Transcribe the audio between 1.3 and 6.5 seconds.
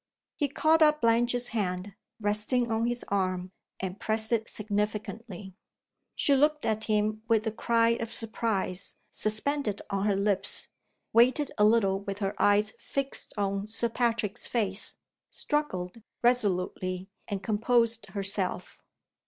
hand, resting on his arm, and pressed it significantly. She